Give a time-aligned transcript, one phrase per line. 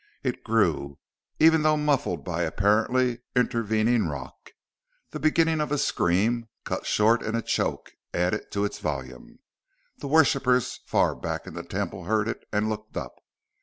[0.23, 0.97] It grew,
[1.39, 4.49] even though muffled by apparently intervening rock.
[5.11, 9.37] The beginning of a scream, cut short into a choke, added to its volume.
[9.99, 13.13] The worshippers far back in the Temple heard it, and looked up.